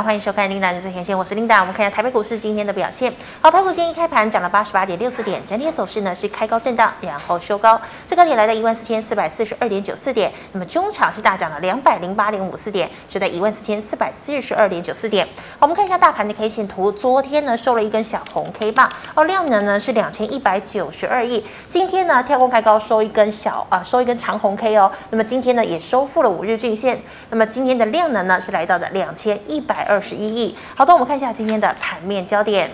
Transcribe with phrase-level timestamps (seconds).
[0.00, 1.60] 欢迎收看《琳达日最前线》，我是琳达。
[1.60, 3.12] 我们看一下台北股市今天的表现。
[3.42, 10.32] 好，台股今天一开盘涨了八十八点六四点，整体走势呢是开高震荡，然后收高，最高点来到一万四千四百四十二点九四点。
[10.52, 15.28] 那么中场是大涨了两百零八点五四点，是在一万四千四百四十二点九四点。
[15.58, 21.44] 我们看一下大盘的 K 线图，昨天呢收了一根小红 K 棒，哦，量能呢是两千一百九十二亿。
[21.68, 24.90] 今天呢跳空开高收一根小啊、收一根长红 K 哦。
[25.10, 27.02] 那么今天呢也收复了五日均线。
[27.28, 29.81] 那么今天的量能呢是来到的两千一百。
[29.82, 30.56] 二十一亿。
[30.74, 32.70] 好的，我们看一下今天的盘面焦点。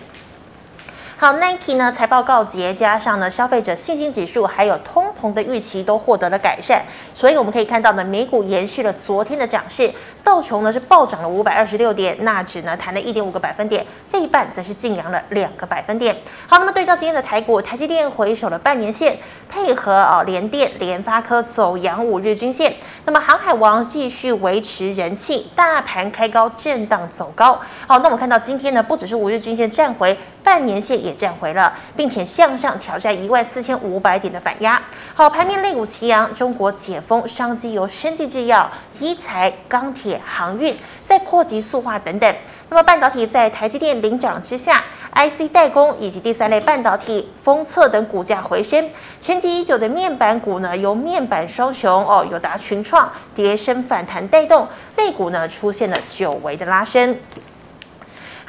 [1.20, 16.16] 好，Nike 呢财报告捷，加上呢消费者信心指数，还有通膨的预期都获得了改善，所以我们可以看到呢，美股延续了昨天的涨势，道琼呢是暴涨了五百二十六点，纳指呢弹了一点五个百分点，费半则是劲扬了两个百分点。
[16.46, 27.60] 好，那么对照今天的台股，台积电回守了半年线，配合啊联电、联发科走阳五日均线，那么航海王继续维持人气，大盘开高震荡走高。
[27.88, 30.16] 好，那我们看到今天呢，不只是五日均线站回。
[30.48, 34.82] 半年线也站回了，并且向上挑战一万四千五百点的反压。
[35.12, 40.74] 好，盘面类股齐扬，中国解封，商机由生技制药、医材、钢铁、航运，
[41.04, 42.34] 再扩及塑化等等。
[42.70, 44.82] 那么半导体在台积电领涨之下
[45.12, 48.88] ，IC 代工以及第三类半导体、封测等股价回升。
[49.20, 57.14] 沉寂已久的面板股呢，由面板双雄哦，友达、群创跌升反弹带动，类股呢出现了久违的拉升。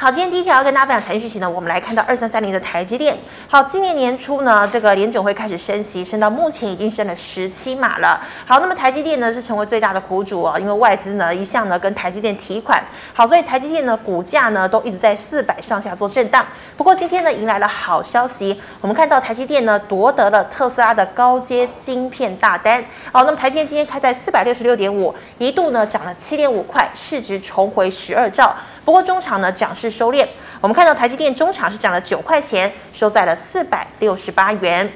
[0.01, 3.17] 好，今天第一条要跟大家分享财经讯息呢，我们来看到二三三零的台积电。
[3.49, 8.17] 好，今年年初呢，这个联准会开始升息，升到目前已经升了十七码了。
[8.45, 12.81] 好，那么台积电呢是成为最大的苦主哦，因为外资呢一向呢跟台积电提款。
[13.13, 16.47] 好，所以台积电呢股价呢都一直在四百上下做震荡。
[16.77, 22.81] 不过今天呢迎来了好消息，我们看到台积电呢夺得了特斯拉的高阶晶片大单。
[23.11, 28.55] 好，那么台积电今天开在四百六十六点五，一度呢涨了七点五块，市值重回十二兆。
[28.89, 30.27] 不过中场呢涨势收敛，
[30.59, 34.91] 我们看到台积电中场是涨了九块钱，收在了四百六十八元。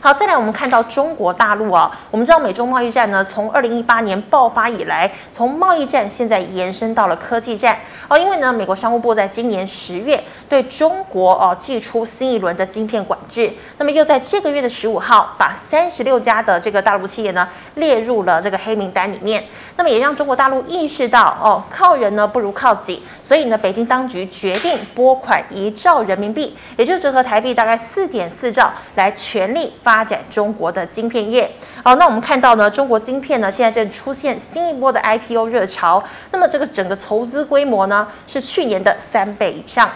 [0.00, 19.44] 好，再来我们看到中国大陆啊，我们知道美中贸易战呢，从二零一八年爆发以来，从贸易战现在延伸到了科技战哦，因为呢，美国商务部在今年十月对中国哦祭出新一轮的晶片管制，那么又在这个月的十五号把三十六家的这个大陆企业呢列入了这个黑名单里面，
[19.76, 29.72] 那么也让中国大陆意识到哦，靠人呢不如靠己，所以呢，北京当局决定拨款一兆人民币，也就折合台币大概四点四兆，来全力。
[29.88, 31.50] 发展中国的晶片业，
[31.82, 39.90] 好，那我们看到呢，中国晶片呢现在正出现新一波的 IPO 热潮，那么这个整个筹资规模呢是去年的三倍以上。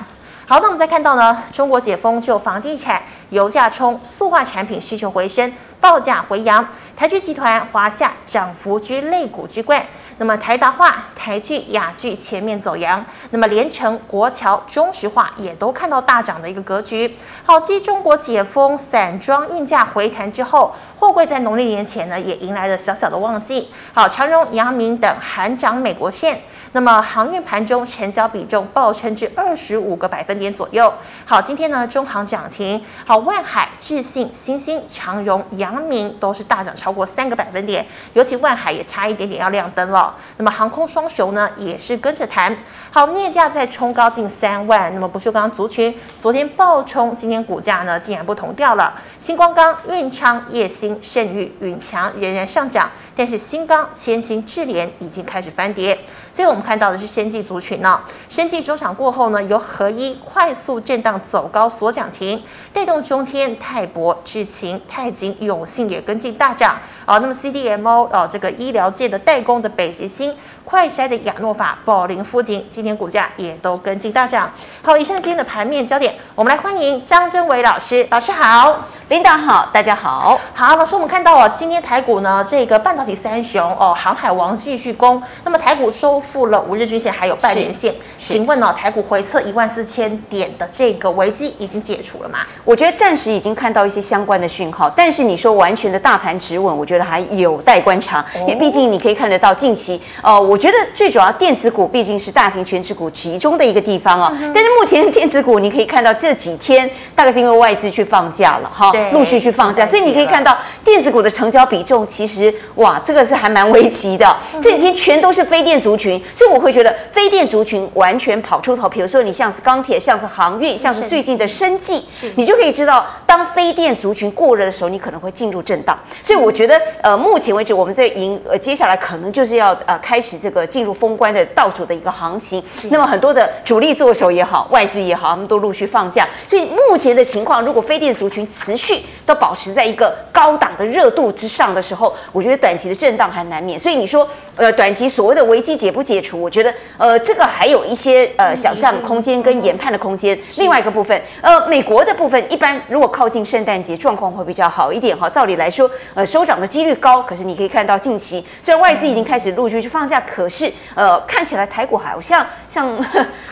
[0.44, 6.66] 好，那我们再看到呢，中国解封就房地产、油价冲，塑化产品需求回升，报价回扬，
[6.96, 9.84] 台聚集团、华夏涨幅居类股之冠。
[10.18, 17.16] 那么台达化、台聚、亚聚前面走阳，那么联成、国桥、中石化也都看到大涨的一个格局。
[17.44, 23.70] 好，继中国解封、散装运价回弹之后，货柜在农历年前呢也迎来了小小的旺季。
[23.94, 26.42] 好，长荣、阳明等喊涨美国线。
[26.72, 30.92] 那么航运盘中成交比重暴升至二十五个百分点左右。
[31.26, 37.84] 好，今天呢中航涨停，好，万海、智信、新兴、长荣、阳明都是大涨超过三个百分点，
[38.14, 40.14] 尤其万海也差一点点要亮灯了。
[40.38, 42.56] 那么航空双雄呢也是跟着弹。
[42.90, 44.92] 好，镍价在冲高近三万。
[44.94, 48.94] 那么不锈钢族群昨天暴冲，今天股价呢竟然不同调了。
[49.18, 55.98] 星光钢、运昌、业兴、盛誉、允强仍然上涨，但是新钢、千兴、智联已经开始翻跌。
[56.32, 66.76] 最后我们看到的是生技族群呢、哦，生技中场过后呢，由合一快速震荡走高所涨停，带动中天、泰博、智勤、泰景、永信也跟进大涨。
[67.04, 70.34] 啊，那么 CDMO 啊，这个医疗界的代工的北极星。
[70.72, 74.50] 快筛的亚诺法、宝龄富锦，今天股价也都跟进大涨。
[74.80, 78.06] 好，以上今天的盘面焦点，我们来欢迎张真伟老师。
[78.10, 78.74] 老师好，
[79.08, 80.40] 领导好，大家好。
[80.54, 85.22] 好，老师，我们看到哦，今天台股呢，这个半导体三雄哦，航海王继续攻。
[85.44, 87.94] 那么台股收复了五日均线，还有半年线。
[88.18, 92.38] 请问哦，台股回测一万四千点的这个危机已经解除了吗？
[92.64, 98.20] 我觉得暂时已经看到一些相关的讯号，但是你说完全的大盘止稳，我觉得还有待观察。
[98.20, 104.30] 哦、因为毕竟你可以看得到近期，呃，我觉得最主要电子股毕竟是大型权值股集中的一个地方哦。
[104.40, 114.36] 嗯、但是目前电子股你可以看到这几天大概是因为外资去放假了哈，陆续去放假，所以你可以看到电子股的成交比重其实哇，这个是还蛮危急的。
[114.60, 118.88] 这几天全都是非电族群，所以我会觉得非电族群完全跑出头。
[118.88, 122.04] 比如说你像是钢铁，像是航运，像是最近的生计，
[122.36, 125.98] 你就可以知道，当非电族群过热的时候，你可能会进入震荡。
[126.22, 130.41] 所以我觉得呃，目前为止我们在迎呃接下来可能就是要呃开始。
[130.42, 132.60] 这个进入封关的倒数的一个行情。
[132.90, 136.28] 那么很多的主力做手也好，外资也好，他们都陆续放假。
[136.48, 143.78] 所以目前的情况，如果非电族群持续都保持在一个高档的热度之上的时候，我觉得短期的震荡还难免。
[143.78, 146.40] 所以你说，呃，短期所谓的危机解不解除？
[146.42, 150.36] 我觉得，呃，这个还有一些呃想象空间跟研判的空间。
[150.56, 155.28] 另外一个部分，呃，美国的部分，一般如果靠近圣诞节，状况会比较好一点哈。
[155.30, 157.22] 照理来说，呃，收涨的几率高。
[157.22, 162.98] 可是你可以看到近期，虽然外资已经开始陆续去放假，可是呃，看起来台股好像像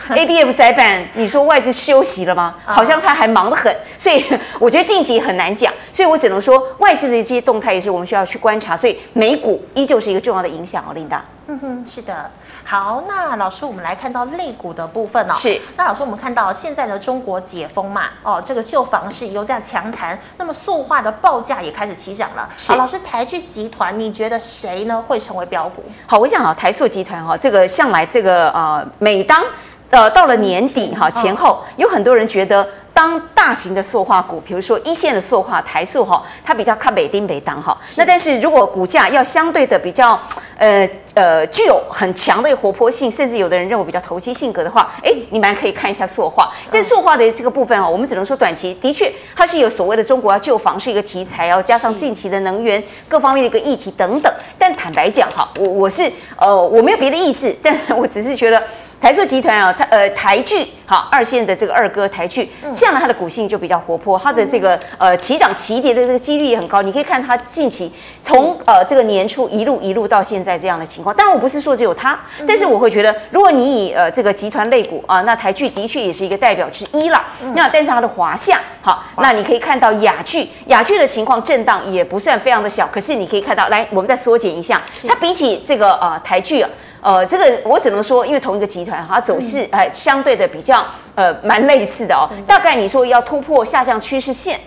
[0.09, 2.55] ABF 载板，你说外资休息了吗？
[2.65, 3.71] 好像他还忙得很。
[3.99, 4.25] 所以
[4.57, 5.71] 我觉得近期很难讲。
[5.91, 8.75] 所以我只能说，外资的一些动态也是我们需要去观察。
[8.75, 11.23] 所以美股依旧是一个重要的影响哦，琳达。
[11.47, 12.29] 嗯哼，是的。
[12.63, 15.33] 好，那老师，我们来看到肋骨的部分哦。
[15.35, 15.59] 是。
[15.75, 22.47] 那老师，我们看到现在的中国解封嘛，哦，这个旧房市油价强弹，那么塑化的报价也开始起涨了。
[22.55, 22.71] 是。
[22.71, 25.83] 好，老师，台剧集团，你觉得谁呢会成为标股？
[26.07, 29.43] 好，我想啊，台塑集团哈，这个向来这个呃，每当
[29.89, 32.67] 呃到了年底哈前后，有很多人觉得。
[32.93, 37.75] 当大型的塑化股，比如说一线的塑化台塑哈，它比较靠北丁北当哈。
[37.95, 40.19] 那但是如果股价要相对的比较，
[40.61, 46.51] 呃呃，具有很强的活泼性，甚至有的人认为比较投机性格的话，哎，你们可以看一下塑化。
[46.69, 54.31] 但塑化的这个部分啊，我们只能说短期的确它是有所谓的中国要救房是一个题材，要加上近期的能源各方面的一个议题等等。
[54.59, 58.61] 但坦白讲哈，我我是呃我没有别的意思，但我只是觉得
[59.01, 62.47] 台塑集团啊，它呃台剧好二线的这个二哥台聚。
[62.71, 66.83] 像它的股性就比较活泼，它的这个呃起涨起跌的这个几率也很高。
[66.83, 67.91] 你可以看它近期
[68.21, 71.15] 从呃这个年初一路一路到现在这样的情况。
[71.15, 77.23] 当然我不是说只有它，但是我会觉得，如果你以呃这个集团类股啊，那台剧的确也是一个代表之一了。
[77.53, 82.87] 那但是它的华夏好，那你可以看到雅剧，雅剧的情况震荡也不算非常的小。
[82.91, 86.69] 可是你可以看到，来我们再缩减一下，它比起这个呃台剧啊。
[87.03, 92.29] 呃，这个我只能说，因为同一个集团，它走势还相对的比较呃蛮类似的哦。
[92.45, 94.59] 大概你说要突破下降趋势线，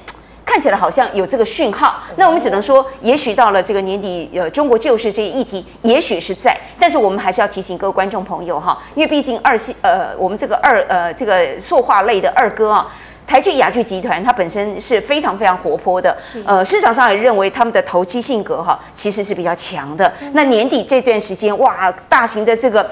[0.54, 1.96] 看起来好像有这个讯号。
[2.14, 6.56] 那我们只能说，也许到了这个年底，呃，中国救市这一议题，也许是在。
[6.78, 12.86] 但是我们还是要提醒各位观众朋友哈，因为毕竟二系呃，我们这个二呃这个塑化类的二哥啊。
[13.26, 16.16] 台剧雅剧集团，它本身是非常非常活泼的，
[16.46, 20.12] 呃，市场上也认为他们的投机性格哈，其实是比较强的。
[20.34, 22.88] 那年底这段时间，哇，大型的这个。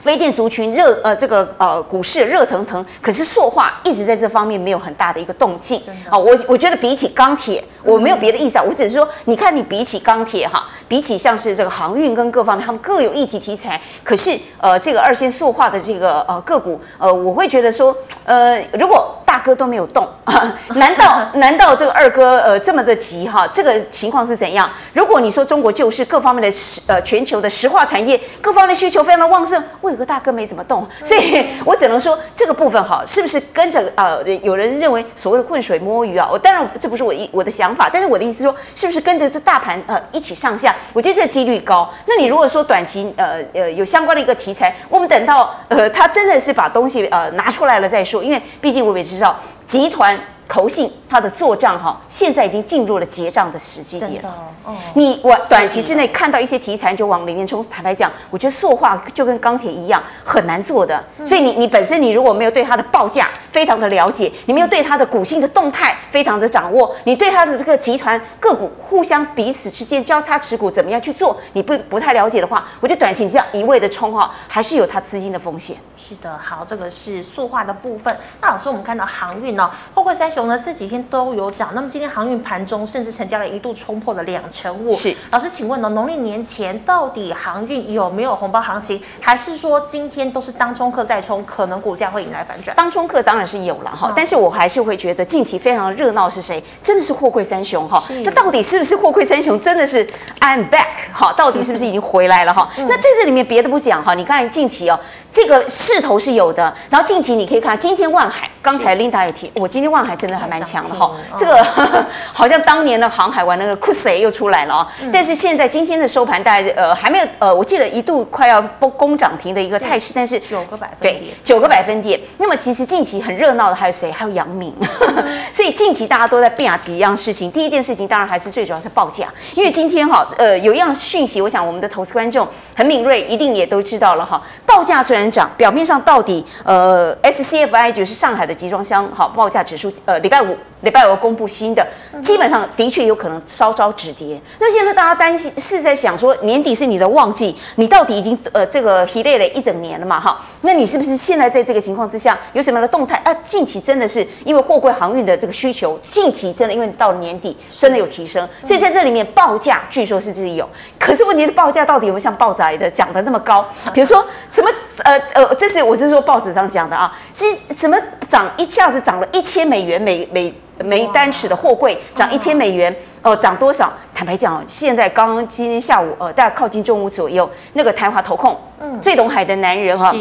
[0.00, 5.80] 非电族群热呃这个呃股市热腾腾，可是塑化一直在这方面没有很大的一个动静。
[6.08, 20.08] 好、哦，我我觉得比起钢铁，我没有别的意思啊，我只是说，你看你比起钢铁哈，比起像是这个航运跟各方面，他们各有议题题材，可是呃这个二线塑化的这个呃个股呃，我会觉得说呃如果大哥都没有动，
[20.74, 23.46] 难道 难道这个二哥呃这么的急哈？
[23.46, 24.70] 这个情况是怎样？
[24.92, 29.62] 如果你说中国就是各方面的石呃全球的石化产业各方面的需求非常的旺盛。
[29.82, 30.86] 为何大哥没怎么动？
[31.02, 36.28] 所以我只能说这个部分哈，是不是跟着呃，有人认为所谓的浑水摸鱼啊？
[36.30, 40.74] 我当然这不是我一我的想法，但是我的意思说，是不是跟着这大盘呃一起上下？
[40.94, 41.92] 我觉得这几率高。
[42.06, 50.18] 那你如果说短期呃呃有相关的一个题材，我们等到呃他真的是把东西呃拿出来了再说，因为毕竟我们也知道集团。
[50.48, 54.34] 投信它的做账哈，现在已经进入了结账的时机点了。
[54.64, 57.64] 哦，你我短期之内看到一些题材就往里面冲。
[57.68, 61.04] 坦白讲，我觉得塑化就跟钢铁一样很难做的。
[61.24, 75.76] 所以你你本身你如果没有对它的报价非常的了解，你没有对它的股性的动态非常的掌握，你对它的这个集团个股互相彼此之间交叉持股怎么样去做，你不不太了解的话，我觉得短期这样一味的冲哈，还是有它资金的风险。
[75.96, 78.16] 是的，好，这个是塑化的部分。
[78.40, 81.70] 那老师，我们看到航运呢，货柜三雄呢这几天都有涨。
[81.74, 84.92] 那么今天航运盘中甚至成交了一度冲破了两成五。
[84.92, 92.76] 是，老师，请问呢，农历年前到底航运有没有红包行情，还是说今天都是当冲客在冲，可能股价会迎来反转？
[92.76, 96.62] 当冲客当然是有了哈，但是我还是会觉得近期非常热闹是谁？
[96.80, 98.00] 真的是货柜三雄哈。
[98.22, 99.58] 那到底是不是货柜三雄？
[99.58, 100.06] 真的是
[100.38, 101.32] I'm back 哈？
[101.32, 102.70] 到底是不是已经回来了哈？
[102.78, 104.98] 那在这里面别的不讲哈，你看近期哦，
[105.30, 106.72] 这个势头是有的。
[106.88, 111.10] 然后近期你可以看，今天万海，刚才 Linda 也提，我今天万海真的还蛮强的哈。
[111.36, 111.64] 这个
[112.32, 114.92] 好像当年的航海王那个酷谁又出来了啊。
[115.12, 122.20] 但是现在今天的收盘大概呃还没有呃，我记得一度快要攻涨停的一个态势，但是九个百分点，九个百分点。
[122.38, 124.10] 那么其实近期很热闹的还有谁？
[124.10, 124.74] 还有杨明。
[125.52, 127.50] 所以近期大家都在变啊几一样事情。
[127.50, 134.40] 第一件事情当然还是最主要是报价，因为今天哈呃有一样讯息，我想我们的投资观众很敏锐，一定也都知道了哈。
[134.66, 141.86] 报价虽然涨，表面上到底呃，SCFI 就是上海的集装箱好报价指数，呃，礼拜五礼拜五公布新的，
[142.22, 144.40] 基本上的确有可能稍稍止跌。
[144.60, 150.20] 那现在大家担心是在想说，年底是你的旺季，你到底已经呃这个疲累了一整年了嘛？
[150.20, 153.16] 哈，那你是不是现在在这个情况之下有什么样的动态？
[153.24, 163.66] 啊，近期真的是因为货柜航运的这个需求，近期真的因为到了年底真的有提升，所以在这里面报价据说是自己有，可是问题的报价到底有没有像报载的讲的那么高？
[163.92, 164.70] 比如说什么
[165.04, 167.98] 呃呃，这是我是说报纸上讲的啊，是什么
[168.28, 170.52] 涨一下子涨了一千美元每每。
[170.84, 172.88] 每单尺的货柜涨一千美元，
[173.20, 173.92] 哦、呃，涨多少？
[174.14, 180.14] 坦白讲，现在刚刚今天下午，呃，大概靠近中午左右，那个台华投控，嗯，最懂海的男人哈，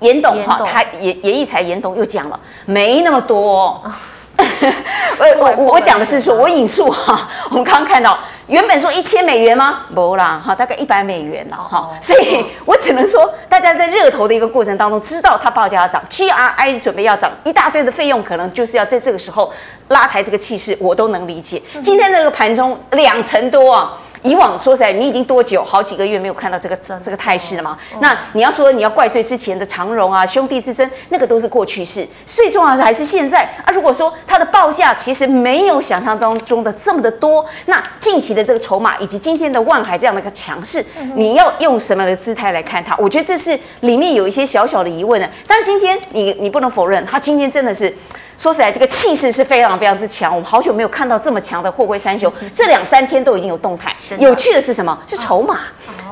[0.00, 3.82] 严董哈，他严严义才严董又讲了，没那么多、哦。
[5.18, 9.82] 我我我讲的是说，我引述哈，我们刚刚看到，原本说一千美元吗？
[9.94, 19.52] 不啦，哈，大概一百美元了哈，所以我只能说，大家在热投的一个过程当中，知道它报价要涨，GRI 准备要涨，一大堆的费用，可能就是要在这个时候
[19.88, 21.62] 拉抬这个气势，我都能理解。
[21.82, 23.92] 今天那个盘中两成多啊。
[24.24, 27.78] 以往说实在，你已经多久好几个月没有看到这个这个态势了吗？
[28.00, 32.08] 那你要说你要怪罪之前的长荣啊、兄弟之争，那个都是过去式。
[32.24, 33.70] 最重要的是还是现在啊。
[33.70, 40.82] 如果说它的报价其实没有想象当中的这么的多，那近期的这个筹码以及今天的万海这样的一个强势，
[41.14, 42.96] 你要用什么样的姿态来看它？
[42.96, 45.28] 我觉得这是里面有一些小小的疑问的。
[45.46, 47.94] 但是今天你你不能否认，它今天真的是。
[48.36, 50.34] 说实在，这个气势是非常非常之强。
[50.34, 53.94] 我们好久没有看到这么强的货柜三雄，这两三天都已经有动态。
[54.18, 54.98] 有趣的是什么？
[55.06, 55.60] 是筹码。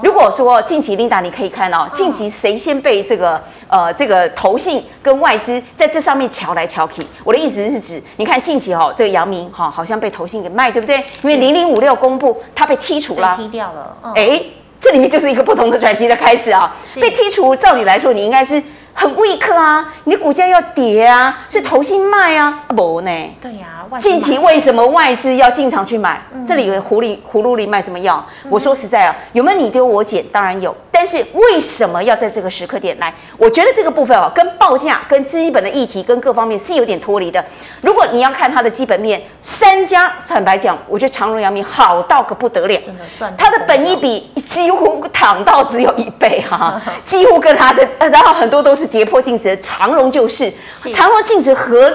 [0.03, 7.07] 如果说近期琳达，你可以看到近期谁先被这个呃这个投信跟外资在这上面瞧来瞧去。
[7.25, 10.99] 我的意思是指，你看近期哈，这个阳明哈好像被投信给卖，对不对？
[11.23, 13.97] 因为零零五六公布它被剔除了，踢掉了。
[14.15, 14.41] 哎，
[14.81, 16.75] 这里面就是一个不同的转机的开始啊。
[17.01, 18.63] 被剔除，照理来说你应该是。
[18.95, 23.11] 很 weak 啊，你股价要跌啊，是投信卖啊，不呢？
[23.41, 26.21] 对呀、啊，近期为什么外资要进场去买？
[26.33, 28.25] 嗯、这里有葫芦葫芦里卖什么药？
[28.45, 30.25] 嗯、我说实在啊，有没有你丢我捡？
[30.31, 30.75] 当然有。
[30.95, 33.13] 但是为什么要在这个时刻点来？
[33.39, 37.45] 我觉得这个部分哦，跟报价、跟基本的议题、跟各方面是有点脱离的。
[37.81, 43.35] 如果你要看它的基本面，三家坦白讲，我觉得长荣、阳明好到个不得了，真的赚。
[43.37, 49.57] 它的本益比几乎躺到只有一倍哈、啊， 几乎跟它的，然后很多都是跌破净值的。
[49.57, 51.93] 长荣就是，是长荣净值和。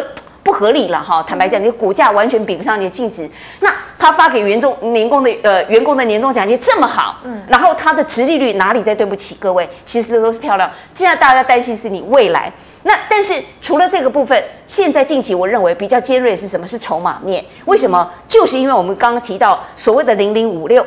[0.47, 3.29] 不合理了哈，坦白讲，你的股价完全比不上你的净值。
[3.59, 9.69] 那他发给员工年工的呃员工的年终奖金这么好，嗯，然后他的殖利率哪里在对不起各位？
[9.83, 10.71] 其实都是漂亮。
[10.95, 12.49] 现在大家担心是你未来。
[12.83, 16.65] 那但是除了这个部分，现在近期我认为比较尖锐是什么？
[16.65, 17.43] 是筹码面。
[17.65, 18.09] 为什么？
[18.29, 20.85] 就是因为我们刚刚提到所谓的零零五六。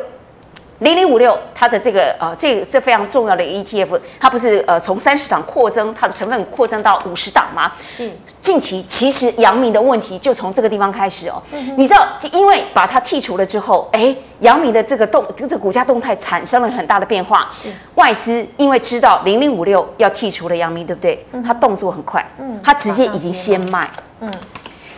[0.81, 7.73] 零零五六，它的这个呃，这这非常重要的 ETF，它不是呃从三十档扩增，它的成分扩增到五十档吗？
[7.89, 8.11] 是。
[8.41, 11.41] 近期其实阳明的问题就从这个地方开始哦。
[11.53, 17.49] 嗯、你知道，因为把它剔除了之后，哎，阳明的这个动，这个股价动态产生了很大的变化。
[17.53, 17.71] 是。
[17.95, 21.25] 外资因为知道零零五六要剔除了阳明，对不对？
[21.33, 21.43] 嗯。
[21.43, 22.27] 他动作很快。
[22.39, 22.59] 嗯。
[22.65, 23.89] 他直接已经先卖。
[24.21, 24.33] 嗯。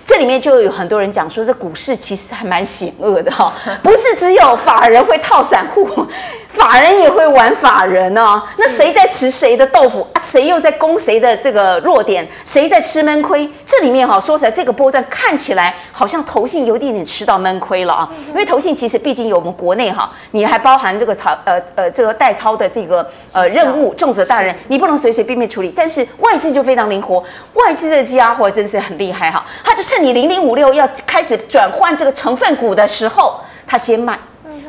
[0.05, 5.89] 这里面就有很多人讲说，这股市其实还蛮险恶的哈， 不是只有法人会套散户。
[6.53, 10.21] 法人也会玩法人哦，那谁在吃谁的豆腐啊？
[10.21, 12.29] 谁又在攻谁的这个弱点？
[12.45, 13.51] 谁在吃闷亏？
[13.65, 18.07] 这里面哈，说起来，这个波段看起来好像投信有一点点吃到闷亏了啊。
[18.29, 25.73] 因为投信其实毕竟有我们国内哈，你还包含这个操呃呃这个代操的这个呃任务重责大人，你不能随随便便处理。
[25.75, 34.19] 但是外资就非常灵活，外资这家伙真是很厉害哈，他就趁你零零五六要开始转换这个成分股的时候，他先卖。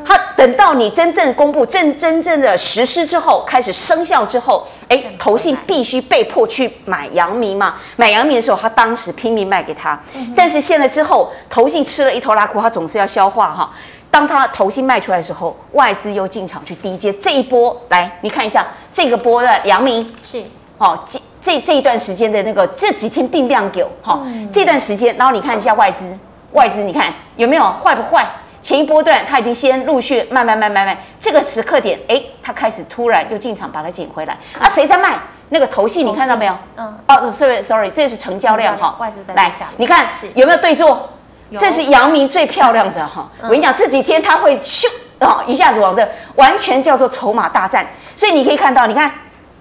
[0.06, 7.76] 他等到你真正公布、真真正的实施之后，开始生效之后，哎，投信必须被迫去买阳明嘛？
[7.96, 9.98] 买阳明的时候，他当时拼命卖给他。
[10.36, 13.72] 但是现在之后，投信吃了一头拉库，他总是要消化哈。
[14.10, 17.74] 当他投信卖出来的时候，外资又进场去低接这一波。
[17.88, 20.44] 来，你看一下这个波的阳明是
[20.76, 20.98] 哦，
[21.44, 24.18] 这这这一段时间的那个这几天并不久哈，
[24.50, 26.06] 这段时间，然后你看一下外资，
[26.52, 28.26] 外资你看有没有坏不坏？
[28.62, 34.32] 前一波段，它已经先陆续卖卖卖卖卖，这个时刻点，哎，它开始突然又进场把它捡回来。
[34.58, 35.18] 啊，谁在卖？
[35.50, 36.56] 那个头戏，你看到没有？
[36.76, 36.98] 嗯。
[37.08, 38.96] 哦，sorry，sorry，这是成交量哈。
[38.98, 41.10] 外资在来，你看有没有对坐？
[41.58, 43.30] 这是阳明最漂亮的哈。
[43.42, 44.86] 我跟你讲，这几天它会咻
[45.18, 47.86] 啊，一下子往这，完全叫做筹码大战。
[48.16, 49.12] 所以你可以看到，你看。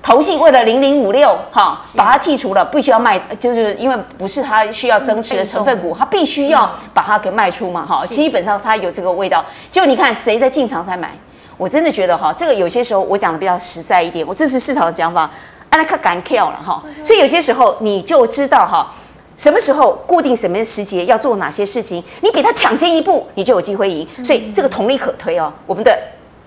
[0.03, 8.05] 投信为了零零五六哈，把它剔除了，必须要卖，就是因为不是它需要增持的成分股，它必须要把它给卖出嘛哈。
[8.07, 9.43] 基本上它有这个味道。
[9.71, 11.17] 就你看谁在进场才买，
[11.55, 15.31] 我真的觉得哈，这个有些时候我讲的比较实在一点，我支持市场的讲法，
[15.69, 16.83] 阿拉克敢 kill 了哈。
[17.01, 18.93] 所以有些时候你就知道哈，
[19.37, 24.05] 什么时候固定什么时节要做哪些事情，你比他抢先一步，你就有机会赢。
[24.21, 25.97] 所以这个同理可推哦，我们的。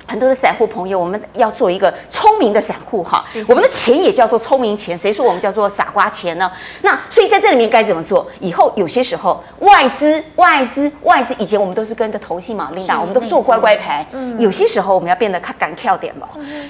[0.07, 3.23] 很多的散户朋友，我们要做一个聪明的散户哈。
[3.49, 6.51] 我们的钱也叫做聪明钱，谁说我们叫做傻瓜钱呢？
[6.83, 8.27] 那所以在这里面该怎么做？
[8.41, 14.07] 以后有些时候外资、外资、外资，以前我们都是跟着投信嘛，领导，我们都做乖乖牌。
[14.13, 14.41] 嗯。
[14.41, 16.29] 有些时候我们要变得看敢跳点了。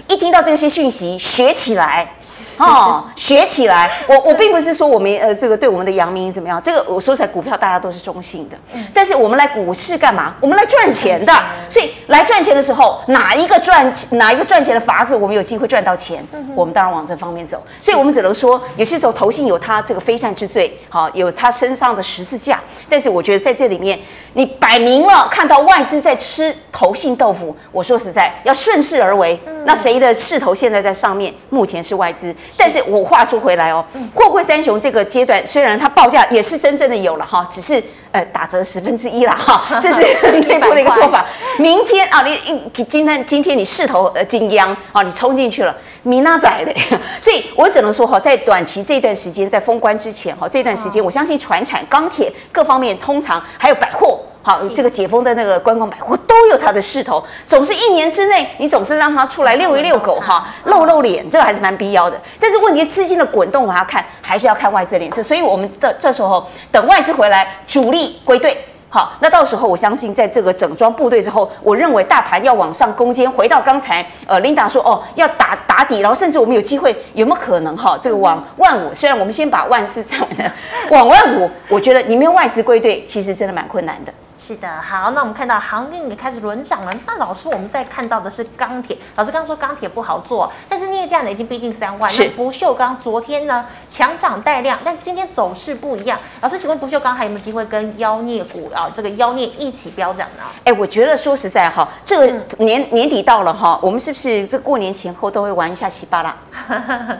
[0.09, 2.09] 一听到这些讯息，学起来
[2.57, 3.90] 哦，学起来。
[4.09, 8.57] 我我并不是说我们呃这个对我们的阳明怎么样，这个我说起来股票大家都是中性的，
[8.95, 10.35] 但是我们来股市干嘛？
[10.40, 11.33] 我们来赚钱的。
[11.69, 13.25] 所以来赚钱的时候哪？
[13.26, 17.61] 哪一个赚哪一个赚钱的法子，我们有机会赚到钱，我们当然往这方面走。
[17.80, 22.61] 所以，我们只能说，有些时候投信有他这个非善之罪，好，有他身上的十字架。
[22.88, 23.99] 但是，我觉得在这里面，
[24.35, 29.37] 你摆明了看到外资在吃投信豆腐，我说实在，要顺势而为。
[29.64, 31.35] 那谁的势头现在在上面？
[31.50, 32.33] 目前是外资。
[32.56, 37.83] 但是我话说回来哦，货柜三雄这个阶段，虽然它报价也是真正的有了哈，只是。
[38.17, 40.01] 呃，打折十分之一了哈， 这是
[40.41, 41.23] 内部的一个说法。
[41.59, 46.75] 明天啊，你今天今天你势头呃金央啊，你冲进去了，米娜仔嘞？
[47.21, 54.19] 所以我只能说哈，在短期这段时间，在封关之前哈，这段时间我相信船产、钢铁各方面，通常还有百货。
[54.47, 62.17] 好，这个解封的那个观光百货都有它的势头，总是一年之内，你总是让它出来遛一遛狗哈，露露脸，这个还是蛮必要的。
[62.38, 65.21] 但是问题，资金的滚动，我们要看，还是要看外资脸色。
[65.21, 68.57] 所以我们这这时候等外资回来，主力归队。
[68.88, 77.99] 好，那到时候我相信，在这个整装部队之后，我认为大盘要往上攻坚，回到刚才呃琳达说哦，要打打底，然后甚至我们有机会，有没有可能哈？
[78.00, 80.53] 这个往万五，虽然我们先把万四站稳了，
[80.93, 84.15] 往万五，我觉得你没有外资归队，其实真的蛮困难的。
[84.38, 86.93] 是的，好，那我们看到航运也开始轮涨了。
[87.07, 88.97] 那老师，我们在看到的是钢铁。
[89.14, 92.09] 老师刚刚说钢铁不好做，但是镍价呢已经逼近三万。
[92.11, 92.25] 是。
[92.25, 96.19] 那不锈钢昨天呢强涨带量，但今天走势不一样。
[96.43, 100.45] 老师，请问不锈钢还有没有机会跟妖镍股啊这个妖镍一起飙涨呢？
[100.64, 102.26] 哎，我觉得说实在哈，这个
[102.59, 106.37] 年、嗯、年底到了哈，我们是不是这过年前后都会玩一下稀巴烂？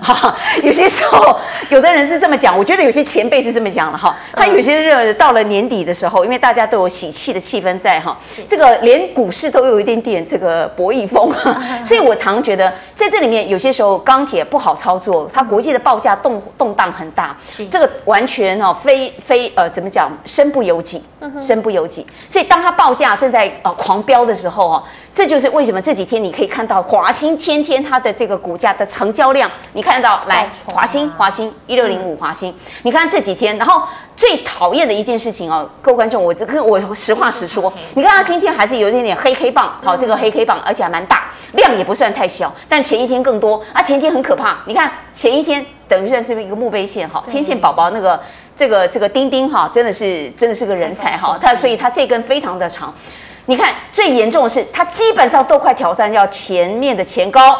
[0.02, 1.35] 哈， 有些时候
[1.70, 4.14] 有的人是这么讲，我觉得有些前辈是这么讲的哈。
[4.35, 7.05] 他有些热到了年底的时候，因为大家都有喜。
[7.10, 8.16] 气的气氛在哈，
[8.49, 11.32] 这个连股市都有一点点这个博弈风，
[11.84, 17.36] 所以我常觉得在这里面有些时候钢铁不好操作，它国际的报价动动荡很大，
[17.71, 21.02] 这个完全哦非非呃怎么讲，身不由己，
[21.40, 22.06] 身不由己。
[22.28, 30.16] 所以当它报价正在呃狂飙的时候哦，这就是为什么这几天你可以看到华兴天天它的这个股价的成交量，你看到？
[30.26, 33.82] 来华兴华兴一六零五华兴，你看这几天，然后。
[34.16, 48.19] 最讨厌的一件事情哦，各位观众，我这个我实话实说，你看它今天还是有一点点黑黑棒，好，这个黑黑棒，而且还蛮大，量也不算太小，但前一天更多啊，前一天很可怕，你看前一天等于算是一个墓碑线哈，天线宝宝那个
[48.56, 52.93] 这个这个钉钉哈，真的是真的是个人才哈，它所以它这根非常的长。
[53.49, 57.56] 你看，最严重的是，它基本上都快挑战要前面的前高，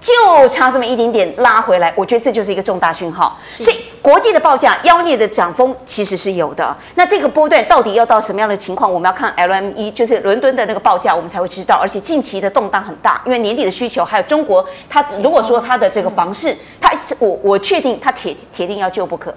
[0.00, 1.92] 就差这么一点点拉回来。
[1.96, 3.38] 我觉得这就是一个重大讯号。
[3.46, 6.76] 所以国际的报价妖孽的涨风其实是有的。
[6.96, 8.92] 那这个波段到底要到什么样的情况？
[8.92, 11.76] 我们要看 LME，就是伦敦的那个报价，我们才会知道。
[11.76, 19.32] 而且近期的动荡很大，因为年底的需求，还有中国，它如果说它的这个房市，它我我确定它铁铁定要救不可。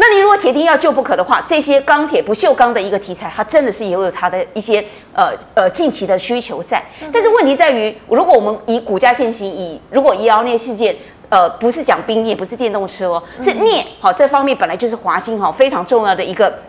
[0.00, 4.82] 那你如果铁定要救不可的话，这些钢铁不锈钢的一个题材，它真的是也有它的一些
[5.12, 6.80] 呃呃近期的需求在。
[7.12, 10.94] 但是问题在于，如果我们以股价现行，以如果以妖镍事件，
[11.28, 16.60] 呃，不是讲冰镍，不是电动车哦，是镍，好，这方面本来就是华兴哈非常重要的一个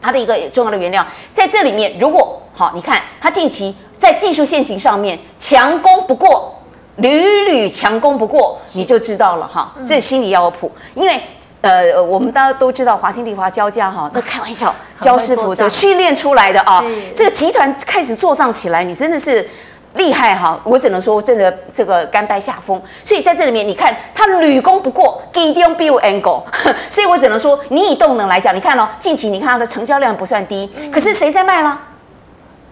[0.00, 6.54] 它的一个重要的原料，在这里面，如果好，你看它近期在技术现行上面强攻不过，
[6.96, 11.20] 屡屡强攻不过，你就知道了哈，这心里要有谱，因为。
[11.62, 19.48] 呃，我们大家都知道华兴丽华交加哈，那开玩笑，焦师傅这个训练出来的啊，这个集团开始做账起来，你真的是
[19.94, 20.60] 厉害哈！
[20.64, 22.82] 我只能说，真的这个甘拜下风。
[23.04, 26.42] 所以在这里面，你看他屡攻不过，Gideon Bill Angle，
[26.90, 31.78] 所以我只能说，你以动能来讲，你看哦，近期你看它的成交量不算低，可是谁在卖了？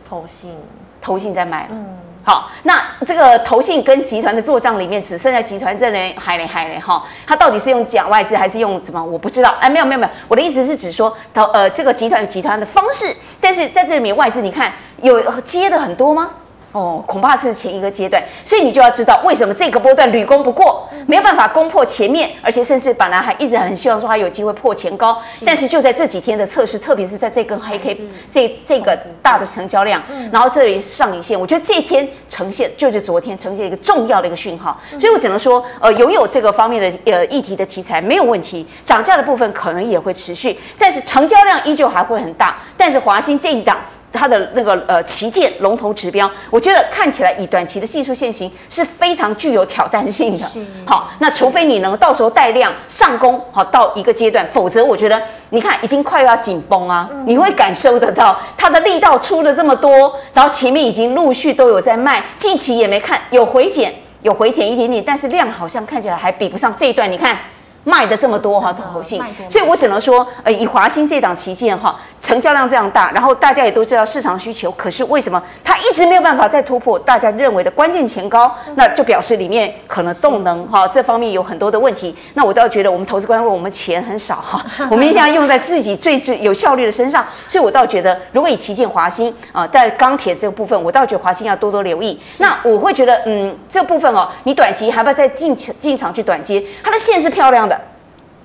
[0.08, 0.56] 投信，
[1.00, 1.68] 投信在卖了。
[1.70, 1.86] 嗯
[2.22, 9.02] 好，那这个投信跟集团的做账里面，只剩下集团这里还嘞还嘞哈，他到底是用假外资还是用什么？
[9.02, 9.54] 我不知道。
[9.58, 16.30] 哎，没有没有没有，我的意思是指说投呃这个集团有集团的方式，但是在这里面外资你看有接的很多吗？
[16.72, 43.76] 哦，恐怕是前一个阶段，所以你就要知道为什么这个波段屡攻不过，没有办法攻破前面，而且甚至本来还一直很希望说它有机会破前高，但是就在这几天的测试，特别是在这根黑 K 这这个大的成交量，然后这里上影线，我觉得这一天呈现就是昨天呈现一个重要的一个讯号，所以我只能说，呃，拥有这个方面的呃议题的题材没有问题，涨价的部分可能也会持续，但是成交量依旧还会很大，但是华新这一档。
[44.12, 50.46] 它的那个呃旗舰龙头指标，我觉得看起来以短期的技术线型是非常具有挑战性的。
[50.84, 55.20] 好，那除非你能到时候带量上攻，好到一个阶段，否则我觉得
[55.50, 67.38] 你看已经快要紧绷啊，你会感受得到它的力道出了这么多，然后前面已经陆续都有在卖，近期也没看有回减，有回减一点点，但是量好像看起来还比不上这一段，你看。
[67.84, 78.54] 卖的这么多哈，投信，所以我只能说，呃，以华兴这档旗舰哈，成交量这样大，然后大家也都知道市场需求，可是为什么它一直没有办法再突破大家认为的关键前高？
[78.74, 82.14] 那就表示里面可能动能哈这方面有很多的问题。
[82.34, 87.24] 那我倒觉得我们投资官问，我们钱很少哈， 我们一定要用在自己最最有效率的身上。
[87.48, 92.20] 所以我倒觉得，如果以旗舰华兴啊，在钢铁这个部分，我倒觉得华兴要多多留意。
[92.38, 97.69] 那我会觉得，嗯，这个部分哦，你短期还不要再进进场去短接，它的线是漂亮的。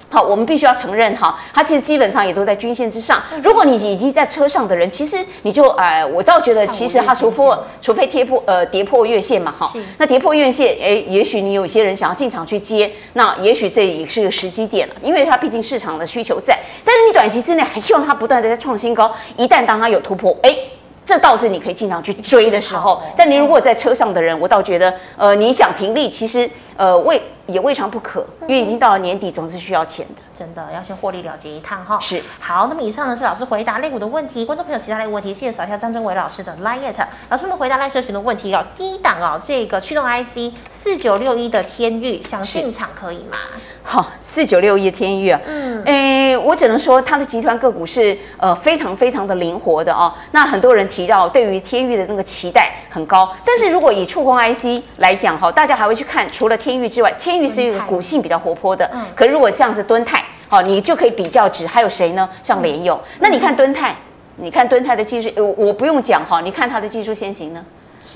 [0.10, 3.22] 好，我们必须要承认哈，它其实基本上也都在均线之上。
[3.44, 7.44] 如果你已经在车上的人，其实你就哎、呃，我倒觉得其实它除非
[7.82, 16.58] 除非跌破呃跌破月线嘛哈，那跌破月线，哎，也许你有些人想要进场去接，那也许这也是个时机点了，因为它毕竟市场的需求在。
[16.84, 20.56] 但是你短期之内还希望它不断的在创新高，一旦当它有突破，哎。
[21.08, 30.22] 这倒是你可以经常去追的时候，但你如果在车上的人，我倒觉得，呃，你想停利，其实呃未也未尝不可，因为已经到了年底，总是需要钱的。
[30.34, 31.98] 真的要先获利了结一趟哈。
[32.02, 32.22] 是。
[32.40, 36.94] 好，那么以上呢是老师回答类股的问题，观众朋友其他类股问题，现在扫一下张真伟老师的 LINE@
[37.30, 38.66] 老师们回答 LINE 社群的问题哦。
[38.76, 43.38] 第一档哦，这个驱动 IC 四九六一的天域想进场可以吗？
[43.84, 50.12] 好，四九六一的天域啊，嗯，诶，我只能说它的集团个股是呃非常非常的灵活的哦。
[50.32, 62.30] 那很多人提到对于天域的那个期待很高，但是如果以触控 IC 来讲哈，大家还会去看除了天域之外，天钰是一个股性比较活泼的，嗯，可如果像是敦泰，好，你就可以比较值，还有谁呢？
[62.42, 63.96] 像联友，那你看敦泰，
[64.38, 67.64] 你看敦泰的技术，我我不用讲哈，你看它的技术先行呢？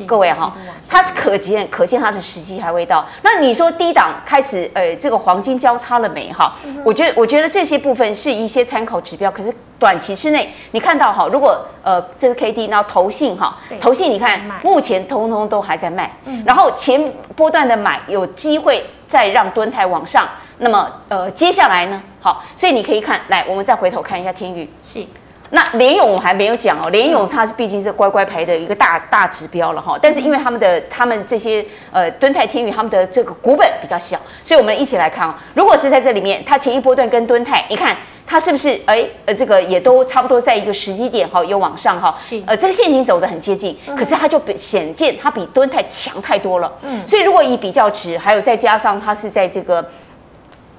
[0.06, 0.54] 各位哈，
[0.88, 3.06] 它是可见可见它的时机还未到。
[3.22, 6.32] 那你说低档开始，呃，这个黄金交叉了没？
[6.32, 9.30] 哈，我觉得我觉得这些部分是一些参考指标。
[9.32, 16.12] 可是短期之内，你看到哈，如果呃这是 K D，然后投信哈，投信你看目前通通都还在卖，
[16.46, 20.28] 然后前波段的买有机会再让蹲台往上。
[20.60, 22.02] 那么呃接下来呢？
[22.20, 24.70] 好，所以你可以看来，我们再回头看一下天宇。
[24.84, 25.06] 是。
[25.52, 49.84] 那联咏我还没有讲哦，联咏它是毕竟是乖乖牌的一个大大指标了哈，但是因为他们的他们这些呃敦泰天宇他们的这个股本比较小，所以我们一起来看哦，如果是在这里面，它前一波段跟敦泰，你看它是不是哎呃这个也都差不多在一个时机点哈，有往上哈，呃这个线型走的很接近，可是它就比显见它比敦泰强太多了，嗯，所以如果以比较值，还有再加上它是在这个。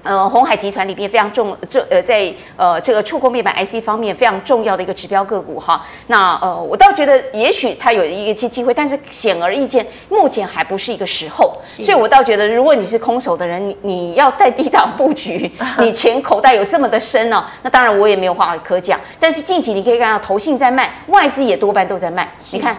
[0.03, 5.85] 呃，鸿海集团里面非常重，这呃，在呃这个触控面板 IC 方面非常重要的一个指标个股哈。
[6.07, 11.53] 那呃，我倒觉得也许它有一个机机会，但是显而易见，目前还不是一个时候。
[11.63, 18.99] 所以我倒觉得，如果你是空手的人，你你要在低档布局， 你钱口袋有这么的深呢、哦，那当然我也没有话可讲。
[19.19, 22.75] 但是近期你可以看到，投信在卖，外资也多半都在卖，你看。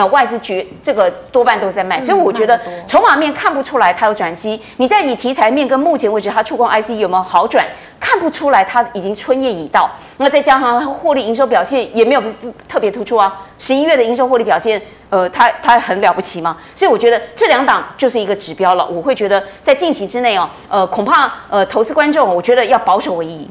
[0.00, 4.58] 呃，外资绝这个多半都在卖，所以我觉得筹码面看不出来它有转机。
[4.78, 7.62] 你在你题材面跟目前为止它触控 IC 有没有好转，
[8.00, 9.90] 看不出来它已经春夜已到。
[10.16, 12.22] 那再加上它获利营收表现也没有
[12.66, 16.56] 特别突出啊，十一月的营收获利表现，呃，它它很了不起嘛。
[16.74, 18.86] 所以我觉得这两档就是一个指标了。
[18.86, 23.46] 我会觉得在近期之内哦，呃，恐怕呃投资观众，我觉得要保守为宜。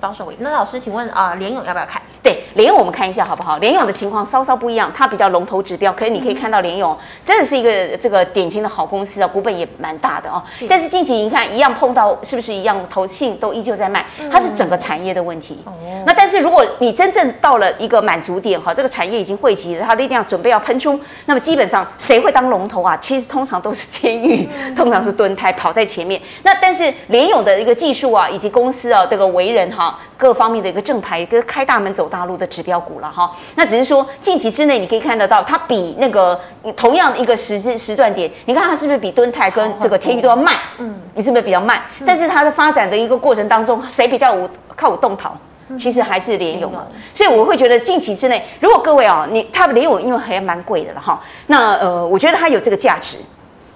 [0.00, 0.34] 保守为。
[0.38, 2.00] 那老师，请问啊，联咏要不要看？
[2.22, 3.56] 对联咏，我们看一下好不好？
[3.58, 10.42] 联咏的情况稍稍不一样，它比较龙头指标，可是你可以看到联咏真的是一个这个典型的好公司啊，股本也蛮大的哦。
[10.50, 15.64] 是但是近期你看一样碰到是不是一样投信都依旧在卖，它是整个产业的问题。
[15.66, 22.94] 嗯、那但是如果你真正到了一个满足点哈，这个产业已经汇集了，它力量准备要喷出，那么基本上谁会当龙头啊？
[22.98, 26.20] 其实通常都是天钰，通常是敦泰跑在前面。
[26.42, 36.38] 那但是联咏的一个技术啊，以及公司啊这个为人哈，各方面的一个正牌，跟开大门走大路的指标股了哈，那只是说近期之内你可以看得到，它比那个
[36.76, 40.54] 同样一个时时段点，你看它是不是比敦泰跟这个天宇都要慢？
[40.78, 41.82] 嗯，你是不是比较慢？
[42.04, 45.32] 但是它的发展的一个过程当中，谁比较我靠我动逃？
[45.78, 46.84] 其实还是联勇嘛。
[47.14, 53.16] 所以我会觉得近期之内，如果各位啊，你它联勇因为还蛮贵的了哈，那呃，我觉得它有这个价值。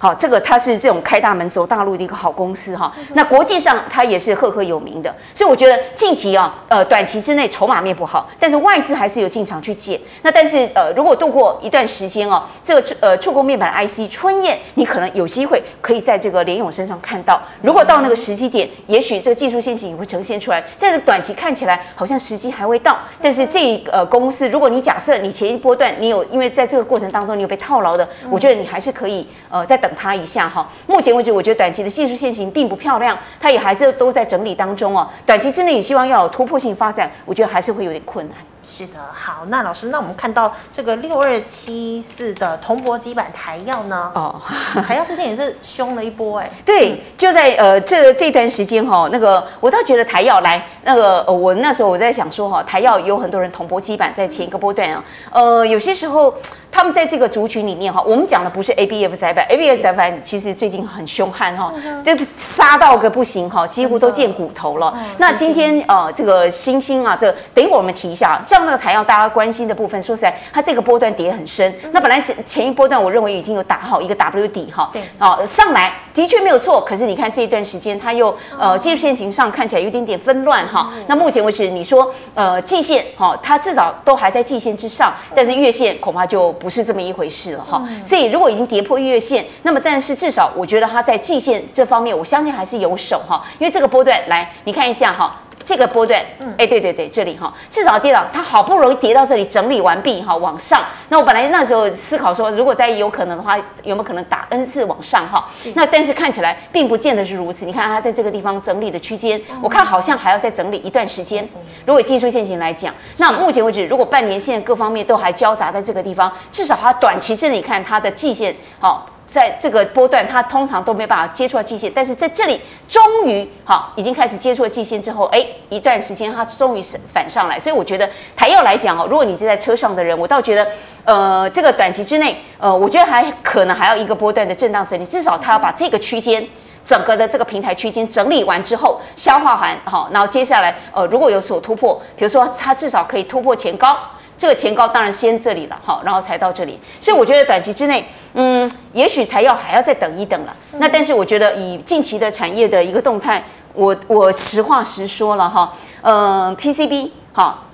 [0.05, 2.93] 好，这个它是这种开大门走大路的一个好公司哈。
[3.15, 9.99] 那国际上它也是赫赫有名的，所以我觉得近期啊，呃，短期之内筹码面不好，但是外资还是有进场去捡。
[10.21, 17.41] 那但是呃，如果度过一段时间哦，这个呃触控面板 IC 春燕，你可能有机会可以在这个联勇身上看到。
[17.63, 20.63] 如果到那个时机点，也许这个技术陷阱也会呈现出来。
[20.79, 22.95] 但是短期看起来好像时机还未到。
[23.19, 29.91] 但是这呃公司，如果你假设你前一波段你有因为在这个过程当中你有被套牢的，我觉得你还是可以呃在等。
[29.95, 35.07] 它一下哈，目前为止，我觉得短期的技术线型并不漂亮，它也还是都在整理当中哦。
[35.25, 38.37] 短期之内，你希望要有突破性发展，我觉得还是会有点困难。
[38.67, 44.11] 是的，好，那老师，那我们看到这个六二七四的铜箔基板台药呢？
[44.15, 44.41] 哦，
[44.81, 46.49] 台药之前也是凶了一波哎。
[46.65, 56.33] 对，就在呃这这段时间哈，那个我倒觉得台药来那个、呃、我那时候我在想说哈，台药有很多人铜箔基板在前一个波段啊，呃，有些时候
[56.75, 64.93] 他们在这个族群里面哈，我们讲的不是 A B F 载板，A B F 载板其实最近很凶悍哈，就是杀到个不行哈，几乎都见骨头了。
[65.17, 68.41] 那今天呃这个星星啊，这个、等一会儿我们提一下。
[68.45, 71.73] 像那个台药，大家关心的部分，说实在，它这个波段跌很深。
[71.93, 74.89] 那本来前前一波段，我认为已经有打好一个 W 底哈。
[74.91, 75.01] 对。
[75.17, 80.89] 哦，上来的确没有错，可是你看这一段时间，它又呃技术线型上看起来有点点纷乱哈。
[81.07, 87.83] 那目前为止，你说呃季线哈，它至少都还在季线之上，但是月线恐怕就不是这么一回事了哈。
[88.03, 93.43] 所以如果已经跌破月线，那么但是至少我觉得它在季线这方面，我相信还是有手哈。
[93.59, 95.41] 因为这个波段来，你看一下哈。
[95.65, 96.23] 这个波段，
[96.57, 100.83] 哎，对对对，这里哈，至少跌到它好不容易跌到这里整理完毕哈，往上。
[101.09, 105.49] 那我本来那时候思考说，如果再有可能的话，有没有可能打 N 次往上哈？
[105.73, 107.65] 那但是看起来并不见得是如此。
[107.65, 111.47] 你看它在这个地方整理的区间，我看好像还要再整理一段时间。
[111.85, 119.09] 如果技术线型来讲，那目前为止，如果半年线各方面都还交杂在这个地方，至少它短期这里看它的季线好。
[119.35, 130.65] 在这个波段，它通常都没办法接触到季线，但是在这里终于好，已经开始接触了季线之后，哎，一段时间它终于是反上来，所以我觉得台燿来讲哦，如果你是在车上的人，我倒觉得，
[131.03, 136.47] 呃，这个短期之内，呃，我觉得还可能还要一个波段的震荡整理，至少它要把这个区间
[136.85, 143.97] 整个的这个平台区间整理完之后，消化完好，然后接下来呃如果有所突破，比如说它至少可以突破前高。
[144.37, 150.55] 这个前高当然先这里了，好，然后才到这里，所以我觉得短期之内，嗯，也许台燿还要再等一等了。
[150.79, 153.43] 那但是我觉得以近期的产业的一个动态，
[153.73, 157.64] 我我实话实说了哈，嗯，PCB 好。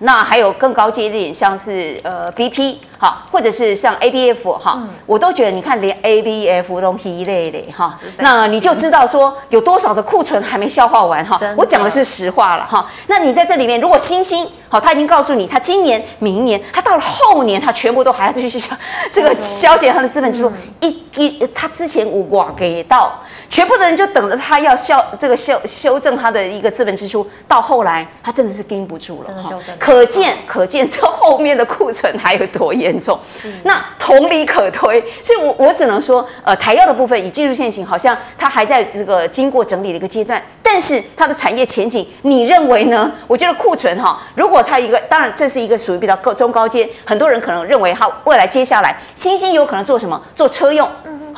[0.00, 11.38] 那还有更高阶一点，像是呃 BP 哈，或者是像 ABF 哈、嗯，我都觉得你看连 ABF 都一类的哈，那你就知道说有多少的库存还没消化完哈。
[11.56, 12.88] 我讲的是实话了哈。
[13.06, 18.76] 那你在这里面，如果星星好，他已经告诉你，他今年、明年，他到了后年，他全部都还要继续消
[19.10, 23.18] 这个消减他的资本支出，一一他之前无挂给到。
[23.50, 29.30] 全部的人就等着他要消这个修修正他的一个资本支出，到后来他真的是盯不住了，
[29.88, 33.18] 可见可见这后面的库存还有多严重。
[33.62, 43.10] 那同理可推，所以我我只能说，呃，台药的部分以技术线型，好像它还在这个经过整理的一个阶段，但是它的产业前景，你认为呢？
[43.26, 50.20] 我觉得库存哈，如果它一个，当然这是一个属于比较高中高阶，很多人可能认为它未来接下来新兴有可能做什么？
[50.34, 50.86] 做车用。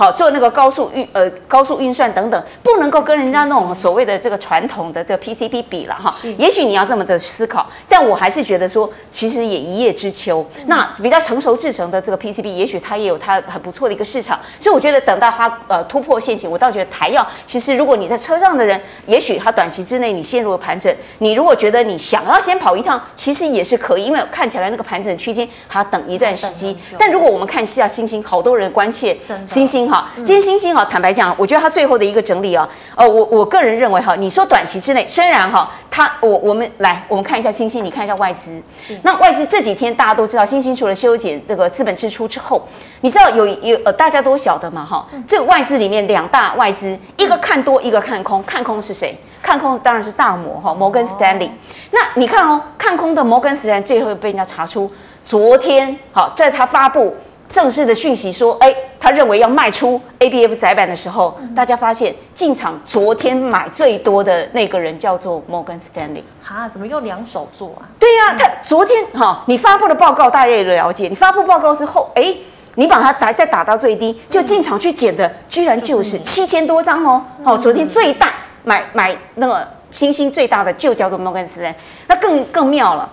[0.01, 6.15] 好，做那个高速运呃高速运算等等，不能够跟人家那种所谓的这个传统的这个 PCB 比了哈。
[6.39, 10.43] 也许你要这么的思考，但我还是觉得说，其实也一叶知秋。
[10.69, 14.41] 那比较成熟制成的这个 PCB，也许它也有它很不错的一个市场。
[14.59, 26.75] 所以我觉得等到它呃突破现行，我倒觉得台药其实如果你在车上的人，也许它短期之内你陷入了盘整，你如果觉得你想要先跑一趟，其实也是可以，因为看起来那个盘整区间还要等一段时机。
[26.99, 29.15] 但如果我们看一下星星，好多人关切
[29.47, 29.97] 欣兴。
[29.97, 38.63] 好，今天星星哈，坦白讲，我觉得它最后的一个整理哦，呃，我我个人认为哈，你说短期之内，虽然哈，它我我们来我们看一下星星，你看一下外资，
[39.03, 42.63] 那外资这几天大家都知道，星星除了修剪这个资本支出之后，
[43.01, 49.19] 你知道有有呃大家都晓得嘛哈，这个外资里面两大外资，一个看多，一个看空，看空是谁？
[49.43, 51.51] 看空当然是大摩哈，摩根斯坦利。
[51.91, 54.91] 那你看哦，看空的摩根斯坦利最后被人家查出，
[55.25, 57.17] 昨天好在他发布。
[57.51, 66.23] 正式的讯息说，哎，他认为要卖出 ABF 载板的时候，大家发现进场昨天买最多的那个人叫做 Morgan Stanley。
[66.43, 67.85] 哈，怎么又两手做啊？
[67.99, 72.35] 对呀、啊，他昨天哈，你发布的报告大家也了解，你发布报告之后，哎，
[72.77, 77.23] 你把它打再打到最低，就进场去捡的，居然就是七千多张哦。
[77.45, 78.33] 好，昨天最大
[78.65, 79.67] 买买那个。
[79.91, 81.75] 星星最大的就叫做摩根斯丹，
[82.07, 83.11] 那更更妙了。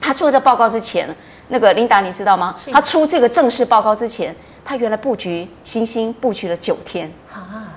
[0.00, 1.08] 他做这报告之前，
[1.48, 2.54] 那个琳达你知道吗？
[2.72, 7.74] 他出这个正式报告之前，他原来布局新兴布局了九天，啊，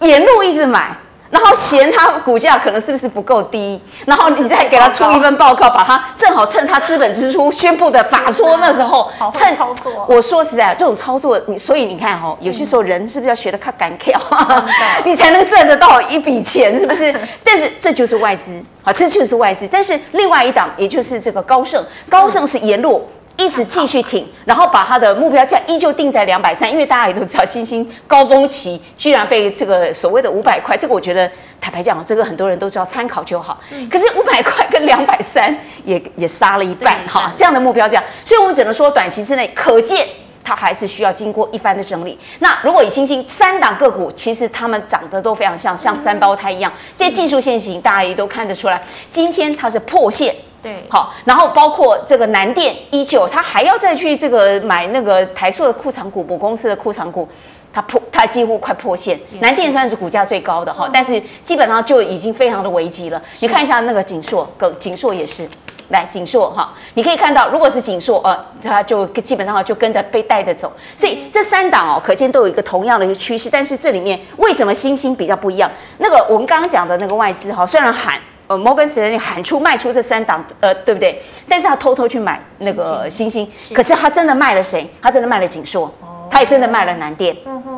[0.00, 0.96] 沿路一直买。
[1.30, 10.06] 然后嫌他股价可能是不是不够低，然后你再给他出一份报告，把他正好趁他资本支出宣布的法说那时候，趁操作。
[10.08, 14.18] 我说实在，这种操作你，所以你看哦，有些时候人是不是要学的看敢跳，
[15.04, 17.14] 你才能赚得到一笔钱，是不是？
[17.44, 19.68] 但是这就是外资，好，这就是外资。
[19.70, 23.06] 但是另外一档，也就是这个高盛，高盛是沿路。
[23.38, 33.58] 一直继续挺，然后把它的目标价依旧定在两百三，因为大家也都知道，新兴高峰期居然被这个所谓的五百块，这个我觉得坦白讲，这个很多人都知道，参考就好。
[33.88, 40.04] 可是五百块跟两百三也也杀了一半哈，这样的目标价，所以我们只能说短期之内可见
[40.42, 42.18] 它还是需要经过一番的整理。
[42.40, 50.34] 那如果以新兴三档个股，其实它们长得都非常像，像三胞胎一样，这些技术线型大家也都看得出来，今天它是破线。
[50.60, 57.28] 对，好，然后包括这个南电依旧，他还要再去这个买那个台塑的库藏股，母公司的库藏股，
[57.72, 59.16] 它破，它几乎快破线。
[59.40, 63.22] 南电算是股价最高的哈，但是基本上就已经非常的危机了。
[63.38, 65.48] 你看一下那个锦硕，跟景硕也是，
[65.90, 70.72] 来锦硕哈，你可以看到，如果是锦硕，呃，它就基本上就跟着被带着走。
[70.96, 73.48] 所以这三档哦，可见都有一个同样的一个趋势。
[73.48, 75.70] 但是这里面为什么新兴比较不一样？
[75.98, 78.18] 那个我们刚刚讲的那个外资哈，虽然喊。
[78.48, 81.22] 呃，摩根士丹利喊出卖出这三档，呃，对不对？
[81.48, 84.88] 但是他偷偷去买那个星星，可是他真的卖了谁？
[85.00, 85.92] 他真的卖了景硕，
[86.30, 87.36] 他也真的卖了南电，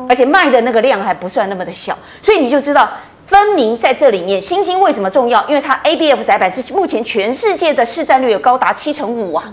[0.09, 2.89] 而且卖的那个量还不算那么的小，所以你就知道，
[3.25, 5.45] 分明在这里面，星星为什么重要？
[5.49, 9.51] 因为它 ABF 载板是目前全世界的市占率有高达七成五啊。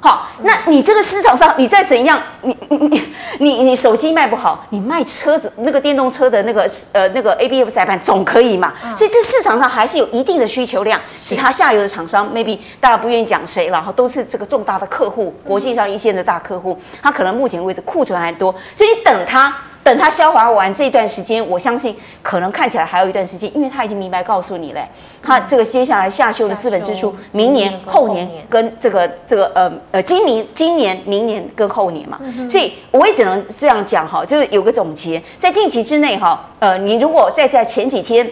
[0.00, 3.00] 好，那你这个市场上，你再怎样，你你你
[3.38, 8.72] 你你手机卖不好，你卖车子那个电动车的那个呃那个 ABF 载板总可以嘛？
[8.96, 19.52] 所以这市场上还是有一定的需求量，其他下游的厂商 maybe 大家不愿意讲谁，然后都是这个重大的客户，国际上一线的大客户，他可能目前为止库存还多，所以你等他。
[19.86, 24.84] 等他消化完这段时间，我相信可能看起来还有一段时间，因为他已经明白告诉你嘞，
[25.22, 32.18] 他这个接下来下修的资本支出，明年、后年跟这个这个呃呃今明今年、明年跟后年嘛，
[32.50, 38.28] 所以我也只能这样讲哈，就是有个总结，在近期之内哈，呃，你如果再在前几天。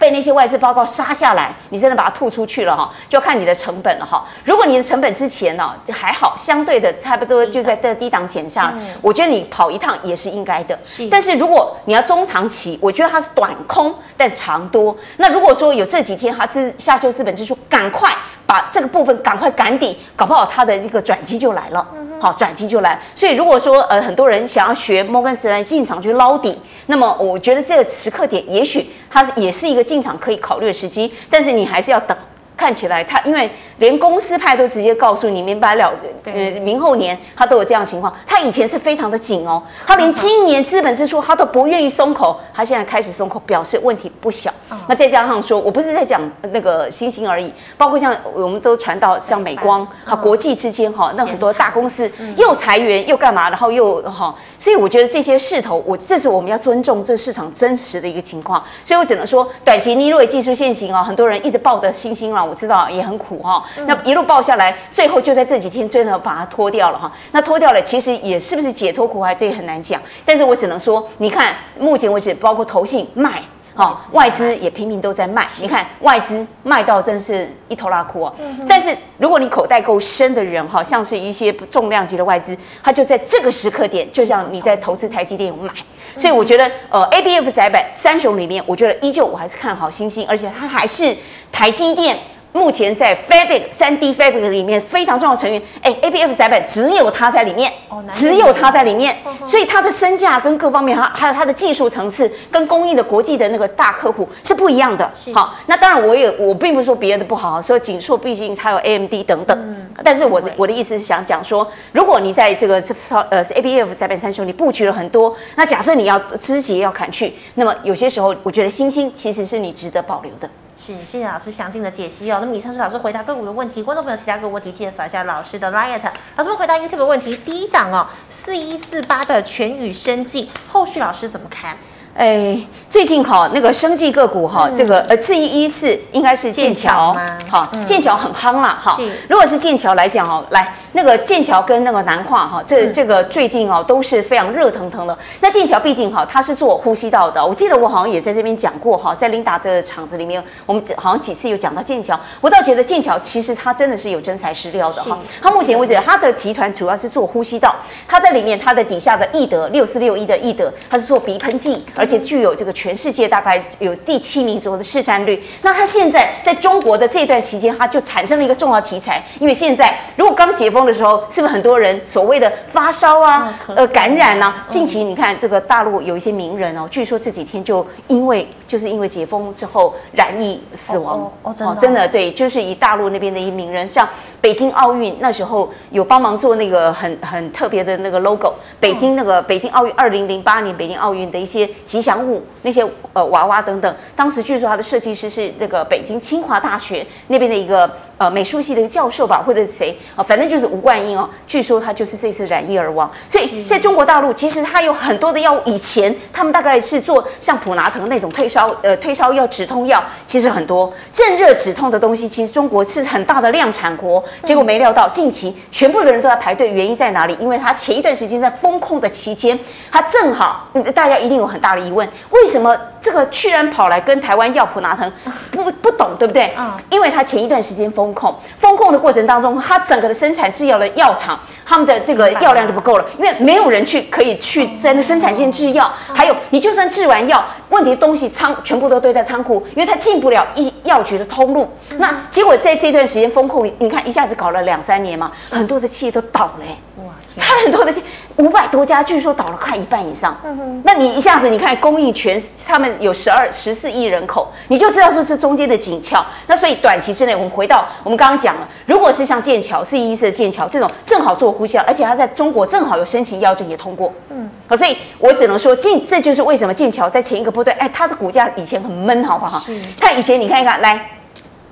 [0.00, 4.24] 被那些外资报告杀下来，你真的把它吐出去了哈，就要看你的成本了哈。
[4.44, 10.76] 如果你的成本之前呢还好，相对的差不多就在这低档减下，我觉得你跑一趟也是应该的。
[11.10, 14.96] 但是如果你要中长期，我觉得它是短空但长多。
[15.18, 18.10] 那如果说有这几天它是下修资本支出，赶快
[18.46, 21.86] 把这个部分赶快赶底，搞不好它的一个转机就来了。
[22.20, 23.00] 好，转机就来。
[23.14, 26.56] 所以如果说呃很多人想要学摩根士丹利进场去捞底，
[26.86, 32.16] 那么我觉得这个时刻点也许它也是一个进场可以考虑的时机，但是你还是要等。
[32.56, 35.90] 看起来它因为连公司派都直接告诉你明白了，
[36.24, 38.14] 呃，明后年他都有这样的情况。
[38.26, 44.50] 他以前是非常的紧哦，他连今年资本支出他都不愿意松口，他现在开始松口，表示问题不小。
[44.86, 46.20] 那再加上说，我不是在讲
[46.52, 58.62] 那个星星而已，包括像我们都传到像美光哈，国际之间哈，那很多大公司又裁员又干嘛，然后又哈，所以我觉得这些势头，我这是我们要尊重这市场真实的一个情况。
[58.84, 62.44] 所以我只能说，短期逆位技术线型啊，很多人一直抱着星星了。
[62.44, 67.10] 我知道也很苦哈，那一路抱下来，最后就在这几天真的把它脱掉了哈。
[67.32, 70.00] 那脱掉了，其实也是不是解脱苦海，这也很难讲。
[70.24, 73.42] 但是我只能说，你看目前为止，包括投信卖，
[73.74, 75.46] 哈，外资也频频都在卖。
[75.60, 78.34] 你看外资卖到真是一头拉裤哦。
[78.68, 85.72] 但是如果你口袋够深的人哈，像是一些重量级的外资，他就在这个时刻点，就像你在投资台积电有买。
[86.16, 91.16] 所以我觉得，呃，ABF 窄板三雄里面，我觉得依旧我还是看好星星，而且它还是
[91.52, 92.18] 台积电。
[92.52, 97.72] 目前在 Fabric 三 D Fabric 里面非常重要的成员，哎，ABF 载板只有它在里面，
[98.08, 105.08] 只有它在里面，所以它的身价跟各方面，它还有它的技术层次跟供应的国际的那个大客户是不一样的。
[105.32, 112.82] 好，那当然我也我并不是说别的不好，说景硕毕竟它有 AMD 等等，但是我的我的意思是想讲说，如果你在这个
[113.30, 120.50] 呃 ABF 载板三雄你布局了很多，那假设你要枝节要砍去，那么有些时候我觉得星星其实是你值得保留的。
[120.82, 122.38] 是，谢谢老师详尽的解析哦。
[122.40, 126.10] 那么以上是老师回答个股的问题，观众朋友其他个股问题记得扫一下老师的 Riot。
[126.36, 131.76] 老师们回答 YouTube 的问题，第一档哦，四一四八的全宇生技，后续老师怎么看？
[132.14, 137.16] 哎，最近哈那个生技个股哈，这个呃四一一四应该是剑桥，
[137.48, 145.16] 好，剑桥很夯啦，哈，如果是剑桥来讲哦，来那个剑桥跟那个南化哈，这这个最近哦都是非常热腾腾的。
[145.40, 155.16] 那剑桥毕竟哈它是做呼吸道的，我记得我好像也在这边讲过哈，在琳达的厂子里面，我们好像几次有讲到剑桥，我倒觉得剑桥其实它真的是有真材实料的哈。
[155.40, 157.76] 它目前为止它的集团主要是做呼吸道，
[158.08, 165.44] 它在里面它的底下的易德六四六一的易德，它是做鼻喷剂，而且具有这个全世界大概有第七名左右的市占率。
[165.60, 169.22] 那它现在在中国的这段期间，它就产生了一个重要题材。
[169.38, 174.64] 因为现在如果刚解封的时候，是不是很多人所谓的发烧啊、呃感染啊？
[174.70, 184.08] 近期你看这个大陆有一些名人哦，据说这几天就因为就是因为解封之后染疫死亡哦，真的对，就是以大陆那边的一名人，像
[184.40, 191.68] 北京奥运那时候有帮忙做那个很很特别的那个 logo，北京那个北京奥运二零零八年北京奥运的一些。
[191.90, 200.22] 吉祥物那些呃娃娃等等，当时据说他的设计师是那个北京清华大学那边的一个呃美术系的一个教授吧，或者是谁啊？
[200.22, 201.28] 反正就是吴冠英哦。
[201.46, 203.10] 据说他就是这次染疫而亡。
[203.26, 214.22] 所以在中国大陆，其实他有很多的药物，以前他们大概是做像普拿疼那种退烧呃退烧药、止痛药，其实很多镇热止痛的东西，其实中国是很大的量产国。
[214.44, 217.36] 结果没料到近期全部的人都在排队，原因在哪里？
[217.40, 219.58] 因为他前一段时间在封控的期间，
[219.90, 221.80] 他正好大家一定有很大的。
[221.80, 225.10] 疑问：为什么这个居然跑来跟台湾要普拿疼？
[225.50, 226.52] 不不懂，对不对？
[226.58, 235.92] 嗯，因为他前一段时间封控，风控的过程当中，它整个的生产制药的药厂，他们的这个药量就不够了，因为没有人去可以去在那生产线制药。
[236.14, 241.68] 还有，你就算制完药，问题东西仓全部都堆在仓库，因为它进不了医药局的通路。
[241.98, 246.64] 那结果在这段时间风控，你看一下子搞了两三年嘛，很多的企业都倒了。
[246.89, 246.89] 哇，
[247.36, 248.06] 他很多的企业
[248.36, 250.36] 五百多家，据说倒了快一半以上。
[250.44, 256.24] 嗯哼，那你一下子你看供应全，他们有十二十四亿人口，你就知道说这中间的紧俏。
[256.46, 264.12] 那所以短期之内，我们回到我们刚刚讲了，如果是像剑桥四一一四的剑桥这种正好做呼吸，而且它在中国正好有申请药证也通过。
[264.30, 269.58] 嗯，好，所以我只能说，剑这就是为什么剑桥在前一个波段，哎，它的股价以前很闷，好不好？
[269.60, 269.78] 是。
[270.00, 271.19] 它以前你看一看，来。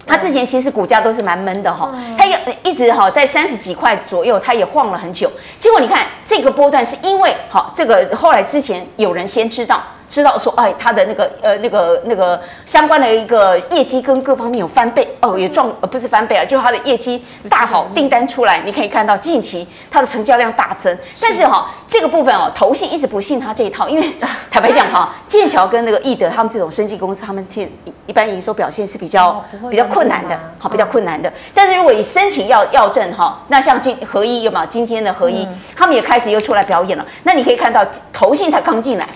[0.09, 5.31] 它之前其实股价都是蛮闷的哈，它也一直哈在三十几块左右，它也晃了很久。
[5.59, 9.83] 结果你看这个波段是因为好这个后来之前有人先知道。
[10.09, 20.97] 知道说，哎，他的那个呃，那个那个相关的一个业绩跟各方面有翻倍哦，也撞呃不是翻倍啊，就是他的业绩大好，订单出来，你可以看到近期它的成交量大增。
[21.21, 24.15] 但是哈，这个部分哦，投信一直不信他这一套，因为
[24.51, 27.71] 坦白讲哈，剑桥跟那个易德他们这种生技公司，他们现
[28.07, 31.31] 一般营收表现是比较比较困难的，好，比较困难的。
[31.53, 34.67] 但是如果以申请要要证哈，那像今合一有没有？
[34.67, 37.05] 今天的合一，他们也开始又出来表演了。
[37.25, 39.09] 那你可以看到投信才刚进来。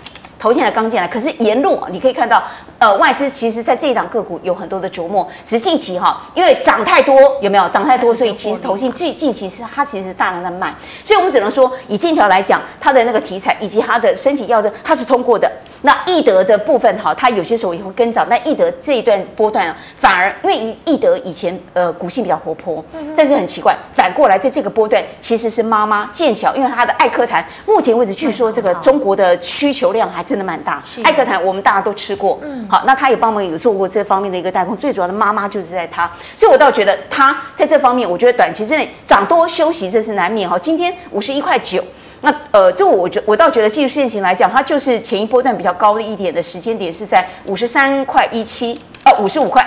[0.43, 2.43] 投现在刚进来，可是沿路你可以看到，
[2.81, 5.25] 呃，外资其实在这一档个股有很多的琢磨。
[5.45, 8.13] 只是近期哈，因为涨太多，有没有涨太多？
[8.13, 10.75] 所以其实投信最近期是它其实是大量在卖。
[11.05, 15.49] 所以我们只能说，以剑桥来讲，它的那个题材以及它的申请要证，它是通过的。
[15.83, 18.27] 那易德的部分哈，它有些时候也会跟涨。
[18.29, 22.85] 但易德这一段波段啊，反而因为易易德以前呃股性比较活泼，
[23.17, 30.21] 但是很奇怪，反过来在这个波段其实是妈妈剑桥，因为它的艾克痰，目前为止据说这个中国的需求量还。
[30.33, 40.49] 真的蛮大，艾克坦我们大家都吃过，嗯，好，那他也帮忙有做过这方面的一个代工，最主要的妈妈就是在他，所以我倒觉得他在这方面，我觉得短期之内涨多休息这是难免。
[40.49, 40.59] 哈。
[40.59, 41.85] 今天五十一块九，
[42.23, 49.63] 那呃，这我觉我倒觉得技术线型来讲，它就是前一波段比较高的一点的时间点是在五十三块一七，哦，五十五块，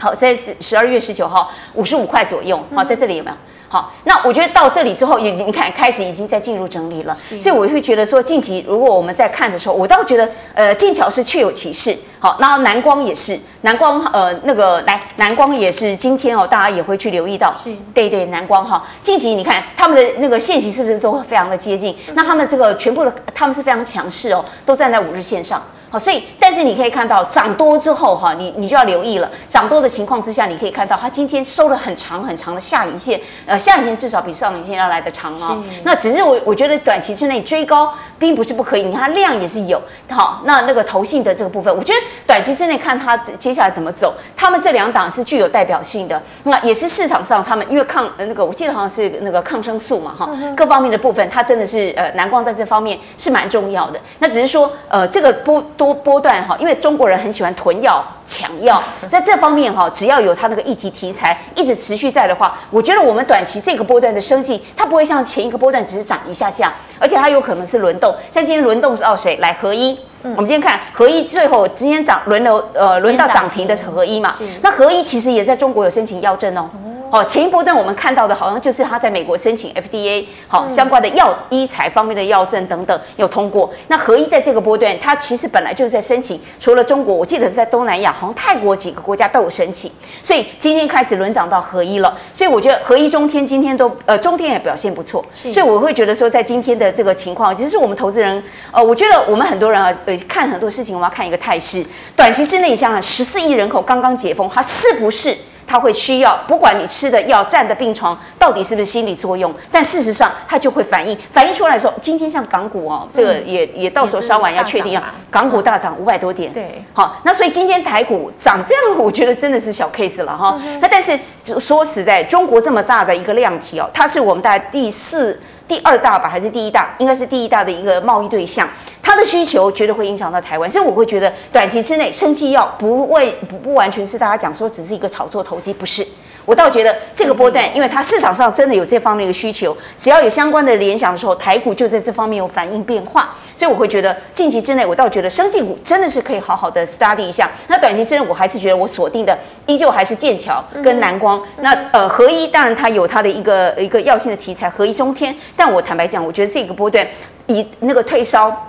[0.00, 3.36] 好，在十十二月十九号五十五块左右，好，在这里有没有？
[3.70, 11.94] 好，那我觉得到这里之后，你你看开始已经在进入整理了，所以我会觉得说，近期如果我们在看的时候，我倒觉得，呃，剑桥是确有其事。
[12.18, 21.94] 好，然后南光也是，南光呃那个来南光也是今天哦，大家也会去留意到，是，对对，南光哈，近期你看他们的那个线型是不是都非常的接近？
[22.14, 25.62] 那他们这个全部的他们是非常强势哦，都站在五日线上。
[25.90, 29.30] 好，所以但是你可以看到涨多之后哈，你你就要留意了。
[29.48, 35.62] 涨多的情况之下，你可以看到它今天收了很长很长的下影线，呃，下影线至少比上影线要来得长哦。
[35.84, 39.80] 那只是我我觉得短期之内追高并不是不可以，你看它量也是有。
[40.10, 46.20] 好，那那个投信的这个部分，我觉得短期之内看它接下来怎么走，他们这两档是具有代表性的。
[46.42, 53.98] 那也是市场上他们因为抗那个我记得好像是那个抗生素嘛哈，各方面的部分它真的是呃南光在这方面是蛮重要的。
[54.18, 55.64] 那只是说呃这个不。
[55.78, 68.12] 多波段哈，因为中国人很喜欢囤药抢药， 在这方面哈，只要有它那个议题题材一直持续在的话，我觉得我们短期这个波段的生计，它不会像前一个波段只是涨一下下，而且它有可能是轮动。
[68.32, 69.98] 像今天轮动是哦谁来合一？
[70.22, 74.34] 嗯、我们今天看合一最后今天涨轮流呃轮到涨停的是合一嘛？
[74.62, 76.68] 那合一其实也在中国有申请药证哦。
[77.10, 83.72] 哦，前一波段我们看到的，好像就是他在美国申请 FDA 好、哦、相关的药医材方面的药证等等有通过。
[83.86, 89.90] 那合一在这个波段，它其实本来就是在申请，除了中国，我记得是在东南亚，好像泰国几个国家都有申请。
[90.20, 92.14] 所以今天开始轮涨到合一了。
[92.34, 95.24] 所以我觉得合一中天今天都呃中天也表现不错。
[95.32, 101.84] 所以我会觉得说，在今天的这个情况，其实是我们投资人呃，我觉得我们很多人啊呃看很多事情，我们要看一个态势。
[102.16, 105.36] 短期之内，你想想十四亿人口刚刚解封，它是不是？
[105.70, 120.58] 它会需要，不管你吃的药、占的病床到底是不是心理作用，但事实上它就会反映，反映出来的时候，今天像港股哦，这个也也到时候稍晚要确定啊，港股大涨五百多点，对，好，那所以今天台股涨这样，我觉得真的是小 case 了哈。
[120.80, 121.20] 那但是
[121.60, 125.38] 说实在，中国这么大的一个量体哦，它是我们大概第四。
[125.68, 126.88] 第二大吧，还是第一大？
[126.98, 128.66] 应该是第一大的一个贸易对象，
[129.02, 136.06] 它的需求绝对会影响到台湾，所以我会觉得短期之内，生技药不会不不完全是大家讲说只是一个炒作投机，不是。
[136.48, 147.50] 我倒觉得这个波段，因为它市场上真的有这方面的需求，只要有相关的联想的时候，台股就在这方面有反应变化，所以我会觉得近期之内，我倒觉得生技股真的是可以好好的 study 一下。
[147.66, 151.38] 那短期之内，我还是觉得我锁定的依旧还是剑桥跟南光。
[151.60, 155.36] 那呃，合一当然它有它的一个一个药性的题材，合一中天。
[155.54, 157.06] 但我坦白讲，我觉得这个波段
[157.48, 158.64] 以那个退烧。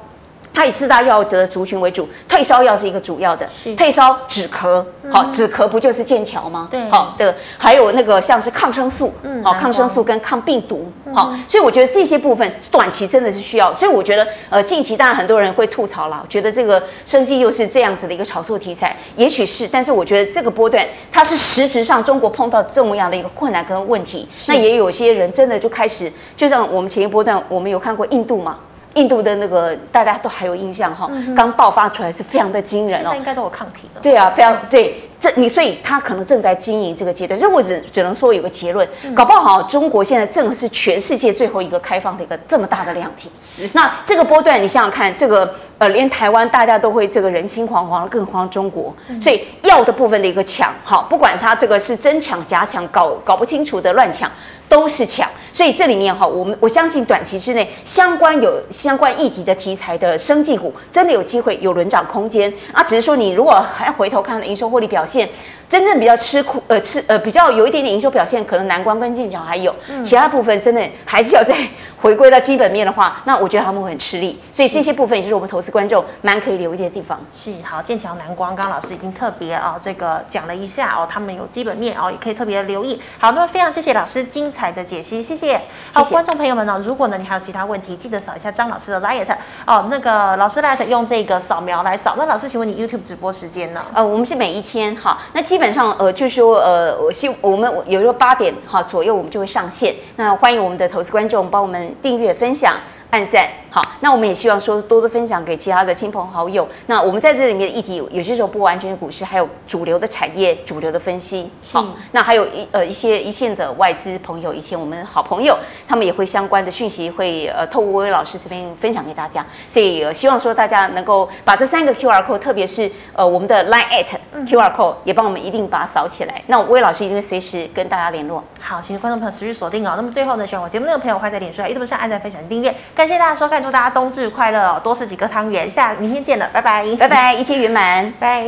[0.60, 3.48] 它以四大药的族群为主，退烧药是一个主要的，
[3.78, 6.68] 退烧止咳，好、嗯、止咳不就是剑桥吗？
[6.70, 28.60] 对，好，这个还有那个像是抗生素，嗯，好抗生素跟抗病毒，好、嗯，所以我觉得这些部分短期真的是需要，所以我觉得呃近期当然很多人会吐槽了，觉得这个生机又是这样子的一个炒作题材，也许是，但是我觉得这个波段它是实质上中国碰到这么样的一个困难跟问题，那也有些人真的就开始，就像我们前一波段我们有看过印度嘛。
[28.96, 34.02] 印度的那个大家都还有印象哈，刚爆发出来是非常的惊人哦，应该都有抗体的。
[34.02, 43.30] 对啊，非常对，这你所以他可能正在经营这个阶段，所以我只只能说有个结论，搞不好中国现在正是全世界最后一个开放的一个这么大的量体。
[43.42, 54.32] 是，那这个波段你想想看，这个呃连台湾大家都会这个人心惶惶，更何况中国，所以要的部分的一个抢，好，不管它这个是真抢假抢，搞搞不清楚的乱抢。
[54.70, 62.84] 都是抢，所以这里面哈，我们我相信短期之内相关有相关议题的题材的生技股，真的有机会有轮涨空间啊。
[62.84, 65.28] 只是说你如果还回头看营收获利表现。
[65.70, 71.56] 真正比较吃苦，呃，吃呃比较有一点点营收表现，可能南光跟剑桥还有，嗯、其他部分真的还是要再
[72.02, 74.40] 回归到基本面的话， 那我觉得他们会很吃力。
[74.52, 77.20] 所以这些部分也就是我们投资观众蛮可以留意的地方。
[77.36, 83.00] 是好，剑桥、南光，刚刚老师已经特别哦这个讲了一下哦，他们有基本面哦，也可以特别的留意。
[83.20, 85.62] 好，那么非常谢谢老师精彩的解析，谢谢。
[85.94, 89.28] 好，观众朋友们呢，如果呢你还有其他问题，记得扫一下张老师的 Light
[89.68, 92.16] 哦，那个老师 Light 用这个扫描来扫。
[92.18, 93.86] 那老师，请问你 YouTube 直播时间呢？
[93.94, 96.40] 呃，我们是每一天好，那基基本上呃就是。
[96.40, 99.94] 说呃，我希我们有时候八点哈左右，我们就会上线。
[100.16, 102.76] 那欢迎我们的投资观众帮我们订阅、分享、
[103.12, 103.48] 按赞。
[103.72, 106.68] 好，那我们也希望说多多分享给其他的亲朋好友。
[106.88, 111.48] 那我们在这里面的议题，有些时候不完全是股市，还有主流的产业、主流的分析。
[111.72, 115.56] 好，那还有一呃一些一线的外资朋友，以前我们好朋友，
[115.88, 119.46] 他们也会相关的讯息会呃透过薇薇老师这边分享给大家。
[119.68, 124.08] 所以、呃、希望说大家能够把这三个 QR code，特别是呃我们的 Line at
[124.48, 126.42] QR code，也帮我们一定把它扫起来。
[126.48, 128.44] 那薇薇老师一定会随时跟大家联络。
[128.60, 129.94] 好，请观众朋友持续锁定哦。
[129.96, 132.76] 那么最后呢，希望我节目那个朋友欢迎在脸书上、YouTube 上按赞、分享、订阅。
[133.00, 133.64] 感谢大家收看。
[133.64, 134.82] 祝大家冬至快乐哦！
[134.84, 138.44] 多吃几个汤圆，下明天见了，拜拜，拜拜，一切圆满，拜。